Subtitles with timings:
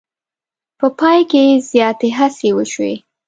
[0.79, 2.93] په پای کې زیاتې هڅې وشوې.